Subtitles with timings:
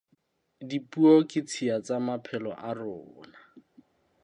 [0.69, 3.39] Dipuo ke tshiya tsa maphelo a rona.